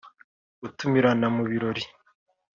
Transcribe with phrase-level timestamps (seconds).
[0.61, 1.83] gutumirana mu birori